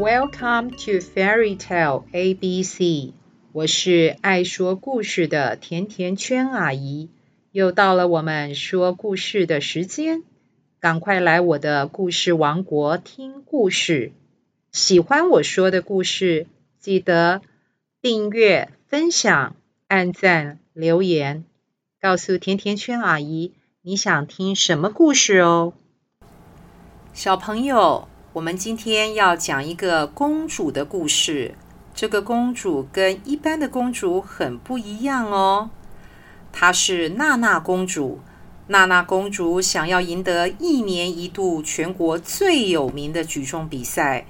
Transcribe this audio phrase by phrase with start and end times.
[0.00, 3.12] Welcome to Fairy Tale ABC。
[3.52, 7.10] 我是爱说故事的甜甜圈阿姨，
[7.52, 10.22] 又到了我们说故事的时间，
[10.80, 14.12] 赶快来我的故事王国听故事。
[14.72, 16.46] 喜欢我说的故事，
[16.78, 17.42] 记得
[18.00, 19.54] 订阅、分享、
[19.86, 21.44] 按赞、留言，
[22.00, 25.74] 告诉甜甜圈阿姨你想听什么故事哦。
[27.12, 31.52] 小朋友，我们今天要讲一个公主的故事。
[31.92, 35.70] 这个公主跟一般的公主很不一样哦。
[36.52, 38.20] 她是娜娜公主。
[38.68, 44.24] 娜娜公主想要赢得一年一度全国最有名的举重比赛。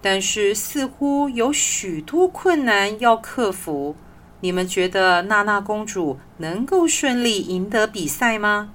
[0.00, 3.94] 但是似乎有许多困难要克服。
[4.40, 8.72] 你们觉得娜娜公主能够顺利赢得比赛吗？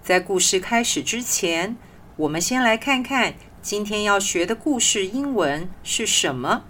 [0.00, 1.76] 在故事开始之前，
[2.16, 6.64] 我们先来看看今天要学的故事英文是什么。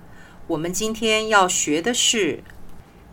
[0.47, 2.45] 我们今天要学的是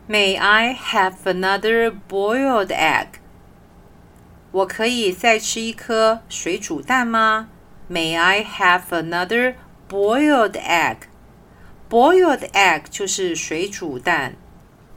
[0.08, 3.08] “May I have another boiled egg？”
[4.52, 7.48] 我可以再吃一颗水煮蛋吗
[7.90, 9.56] ？May I have another
[9.90, 11.08] Boiled egg,
[11.90, 14.36] boiled egg 就是水煮蛋。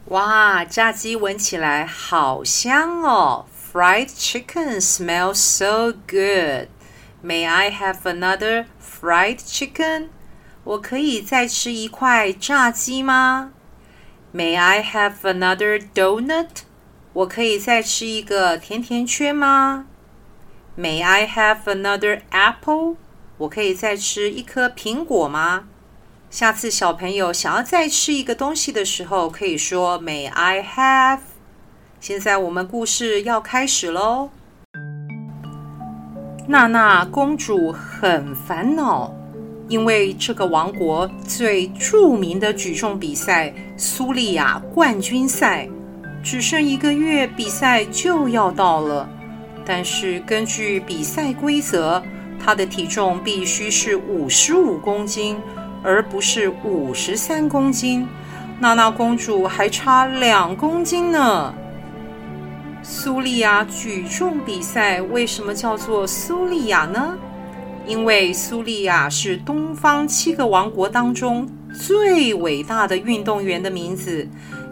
[0.08, 6.68] 哇，炸鸡闻起来好香哦！Fried chicken smells so good.
[7.24, 10.08] May I have another fried chicken?
[10.64, 13.52] 我可以再吃一块炸鸡吗
[14.34, 16.62] ？May I have another donut?
[17.12, 19.86] 我可以再吃一个甜甜圈吗
[20.76, 22.96] ？May I have another apple?
[23.38, 25.68] 我可以再吃一颗苹果吗？
[26.28, 31.20] 下次小朋友想要再吃一个东西的时候，可以说 May I have？
[32.00, 34.30] 现在我们故事要开始喽。
[36.48, 39.14] 娜娜公主很烦恼，
[39.68, 45.68] 因为这个王国最著名的举重比赛——苏利亚冠军赛，
[46.22, 49.08] 只剩一个月比赛就要到了。
[49.64, 52.02] 但是根据比赛规则，
[52.44, 55.36] 她的体重必须是五十五公斤，
[55.84, 58.06] 而不是五十三公斤。
[58.58, 61.54] 娜娜公主还差两公斤呢。
[62.82, 67.16] 苏利亚举重比赛为什么叫做苏利亚呢？
[67.86, 74.28] 因为苏利亚是东方七个王国当中最伟大的运动员的名字，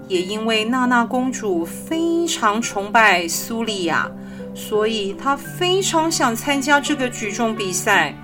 [0.09, 4.11] 也因为娜娜公主非常崇拜苏利亚。
[4.53, 8.15] 所以她非常想参加这个举重比赛。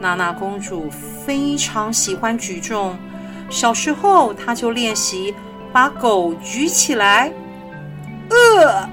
[0.00, 0.88] 娜娜公主
[1.26, 2.96] 非常喜欢举重，
[3.50, 5.34] 小时候她就练习
[5.72, 7.32] 把狗举起来，
[8.30, 8.88] 呃，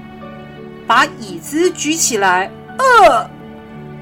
[0.86, 3.30] 把椅子举起来，呃，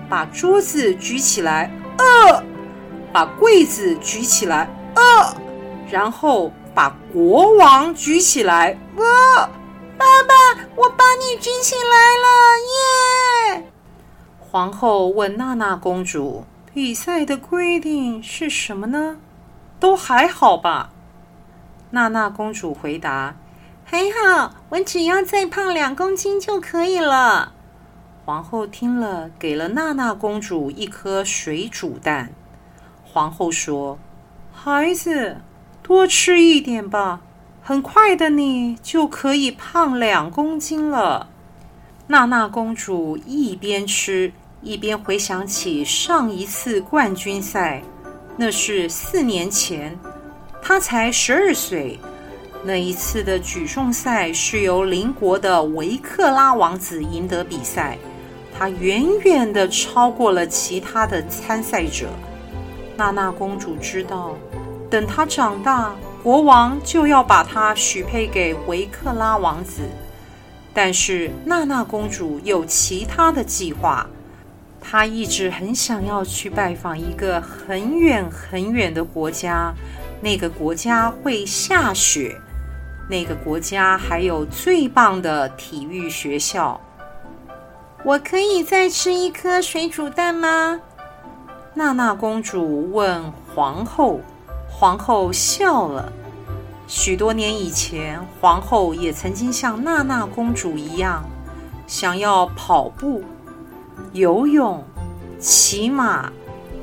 [0.08, 2.42] 把桌子举起来，呃，
[3.12, 5.36] 把柜子举起来，呃，
[5.90, 9.50] 然后把国王举起来，呃。
[9.96, 10.34] 爸爸，
[10.74, 11.90] 我把你举起来
[12.24, 13.64] 了，耶！
[14.40, 19.16] 皇后问娜娜公主：“比赛的规定是什么呢？”
[19.78, 20.90] 都还好吧？
[21.90, 23.36] 娜娜公主回答
[23.84, 27.52] ：“还好，我只要再胖两公斤就可以了。”
[28.24, 32.32] 皇后听了，给了娜娜公主一颗水煮蛋。
[33.04, 33.98] 皇后说
[34.52, 35.36] ：“孩子，
[35.82, 37.20] 多吃一点吧。”
[37.62, 41.28] 很快的，你就可以胖两公斤了。
[42.08, 47.82] 娜娜公主一边吃一边回想起上一次冠军赛，
[48.36, 49.98] 那是四年前，
[50.60, 51.98] 她才十二岁。
[52.64, 57.98] 那一次的举重赛是由邻国的维克拉王子赢得比赛，
[58.56, 62.08] 他远远的超过了其他的参赛者。
[62.96, 64.34] 娜娜公主知道，
[64.90, 65.94] 等她长大。
[66.22, 69.82] 国王就要把她许配给维克拉王子，
[70.72, 74.06] 但是娜娜公主有其他的计划。
[74.80, 79.74] 她一直很想要去拜访一个很远很远的国家，
[80.22, 82.34] 那个国家会下雪，
[83.08, 86.80] 那个国家还有最棒的体育学校。
[88.04, 90.80] 我可以再吃一颗水煮蛋吗？
[91.74, 94.20] 娜娜公主问皇后。
[94.76, 96.12] 皇后笑了。
[96.88, 101.24] 许多年以前，皇后也曾经像娜娜公主一样，
[101.86, 103.22] 想要跑步、
[104.12, 104.82] 游泳、
[105.38, 106.30] 骑马，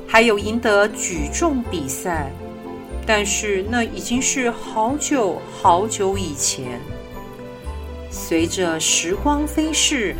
[0.08, 2.32] 还有赢得举重比赛。
[3.06, 6.80] 但是那已经是好久好久以前。
[8.10, 10.14] 随着时光飞逝，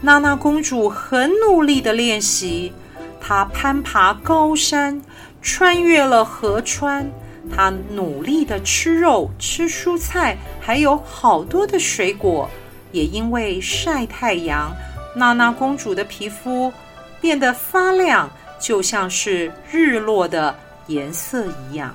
[0.00, 2.72] 娜娜公主很努力地练习。
[3.20, 5.02] 她攀爬高山，
[5.42, 7.10] 穿越了河川。
[7.50, 12.48] 她努力的吃肉、吃蔬菜，还有好多的水果。
[12.92, 14.70] 也因为晒太阳，
[15.16, 16.72] 娜娜公主的皮肤
[17.20, 18.30] 变得发亮，
[18.60, 20.54] 就像是日落的
[20.86, 21.94] 颜色一样。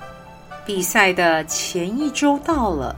[0.66, 2.96] 比赛的前一周到了，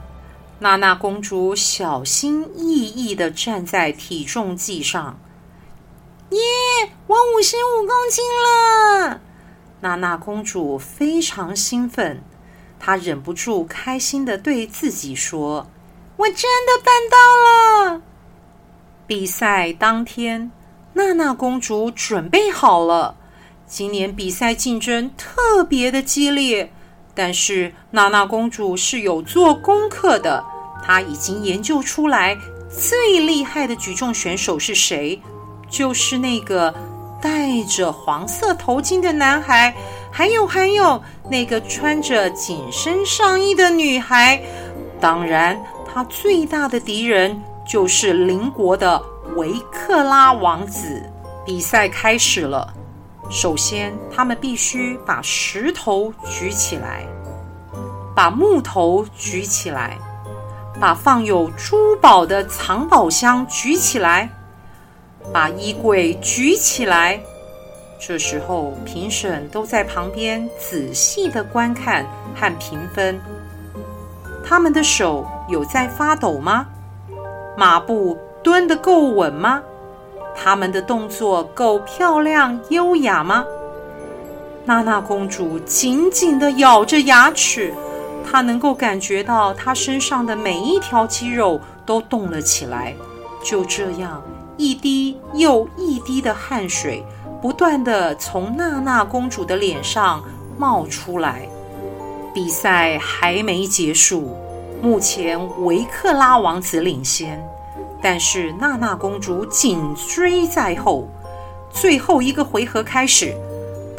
[0.59, 5.19] 娜娜公主小心翼翼的站在体重计上。
[6.29, 6.39] 耶，
[7.07, 9.21] 我五十五公斤了！
[9.81, 12.21] 娜娜公主非常兴奋，
[12.79, 15.67] 她忍不住开心的对自己说
[16.17, 16.35] ：“我真
[16.67, 18.01] 的办到了！”
[19.07, 20.51] 比赛当天，
[20.93, 23.15] 娜娜公主准备好了。
[23.65, 26.71] 今年比赛竞争特别的激烈。
[27.15, 30.43] 但是娜娜公主是有做功课的，
[30.83, 32.37] 她已经研究出来
[32.69, 35.21] 最厉害的举重选手是谁，
[35.69, 36.73] 就是那个
[37.21, 39.73] 戴着黄色头巾的男孩，
[40.11, 44.41] 还有还有那个穿着紧身上衣的女孩。
[44.99, 45.57] 当然，
[45.91, 49.01] 她最大的敌人就是邻国的
[49.35, 51.01] 维克拉王子。
[51.45, 52.73] 比赛开始了。
[53.29, 57.05] 首先，他们必须把石头举起来，
[58.15, 59.97] 把木头举起来，
[60.79, 64.29] 把放有珠宝的藏宝箱举起来，
[65.33, 67.19] 把衣柜举起来。
[67.99, 72.05] 这时候，评审都在旁边仔细的观看
[72.35, 73.19] 和评分。
[74.45, 76.67] 他们的手有在发抖吗？
[77.57, 79.63] 马步蹲得够稳吗？
[80.35, 83.45] 他们的动作够漂亮优雅吗？
[84.65, 87.73] 娜娜公主紧紧地咬着牙齿，
[88.29, 92.95] 她能够感觉到她身上的每一条肌肉都动了起来。
[93.43, 94.21] 就这样，
[94.57, 97.05] 一滴又一滴的汗水
[97.41, 100.23] 不断地从娜娜公主的脸上
[100.57, 101.47] 冒出来。
[102.33, 104.35] 比赛还没结束，
[104.81, 107.41] 目前维克拉王子领先。
[108.07, 111.09] 但是娜娜公主紧追在后，
[111.71, 113.33] 最后一个回合开始，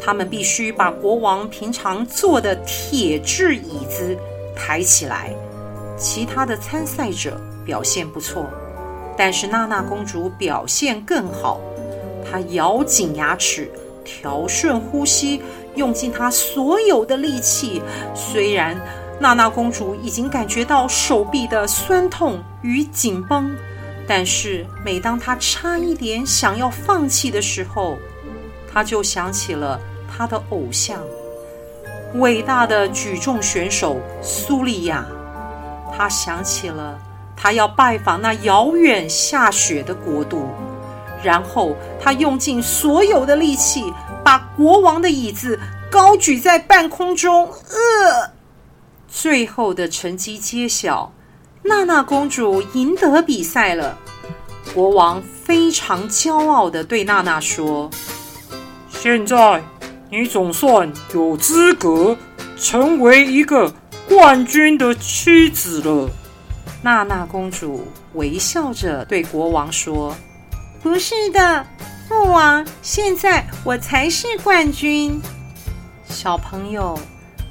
[0.01, 4.17] 他们必须把国王平常坐的铁质椅子
[4.55, 5.35] 抬起来。
[5.97, 8.45] 其他的参赛者表现不错，
[9.17, 11.59] 但是娜娜公主表现更好。
[12.31, 13.69] 她咬紧牙齿，
[14.05, 15.41] 调顺呼吸，
[15.75, 17.81] 用尽她所有的力气。
[18.15, 18.79] 虽然
[19.19, 23.53] 娜娜公主已经感觉到手臂的酸痛与紧绷。
[24.07, 27.97] 但是，每当他差一点想要放弃的时候，
[28.71, 29.77] 他就想起了
[30.09, 31.01] 他的偶像——
[32.15, 35.05] 伟大的举重选手苏利亚。
[35.95, 36.97] 他想起了
[37.35, 40.47] 他要拜访那遥远下雪的国度，
[41.21, 43.91] 然后他用尽所有的力气，
[44.23, 45.59] 把国王的椅子
[45.91, 47.45] 高举在半空中。
[47.45, 48.31] 呃，
[49.07, 51.11] 最后的成绩揭晓。
[51.67, 53.97] 娜娜公主赢得比赛了，
[54.73, 57.89] 国王非常骄傲地对娜娜说
[58.89, 59.61] ：“现在
[60.09, 62.17] 你总算有资格
[62.55, 63.69] 成为一个
[64.07, 66.09] 冠军的妻子了。”
[66.81, 70.15] 娜娜公主微笑着对国王说
[70.81, 71.67] ：“不是的，
[72.07, 75.21] 父王，现在我才是冠军。”
[76.07, 76.97] 小朋友，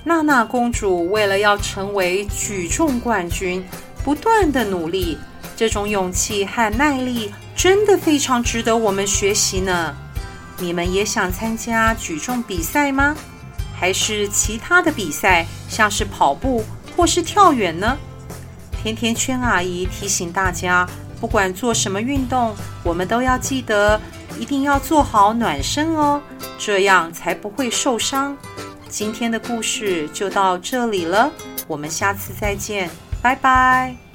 [0.05, 3.63] 娜娜公主为了要成为举重冠军。
[4.07, 5.19] 不断的努力，
[5.57, 9.93] 这种勇气和耐力真的非常值得我们学习呢。
[10.59, 13.17] 你们也想参加举重比赛吗？
[13.75, 16.65] 还是其他的比赛，像是跑步
[16.97, 17.99] 或是跳远呢？
[18.81, 20.89] 甜甜圈阿姨提醒大家，
[21.21, 24.01] 不管做什么运动，我们都要记得
[24.39, 26.23] 一定要做好暖身哦，
[26.57, 28.39] 这样才不会受伤。
[28.89, 31.29] 今天的故事就到这里了，
[31.67, 32.89] 我们下次再见。
[33.27, 34.06] 拜拜。